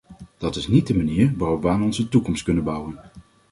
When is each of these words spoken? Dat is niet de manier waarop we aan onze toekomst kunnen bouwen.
Dat 0.37 0.55
is 0.55 0.67
niet 0.67 0.87
de 0.87 0.95
manier 0.95 1.33
waarop 1.37 1.61
we 1.61 1.69
aan 1.69 1.83
onze 1.83 2.09
toekomst 2.09 2.43
kunnen 2.43 2.63
bouwen. 2.63 2.99